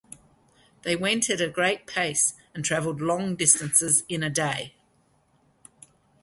They 0.81 0.95
went 0.95 1.29
at 1.29 1.41
a 1.41 1.47
great 1.47 1.85
pace 1.85 2.33
and 2.55 2.65
travelled 2.65 3.01
long 3.01 3.35
distances 3.35 4.03
in 4.09 4.23
a 4.23 4.31
day. 4.31 4.73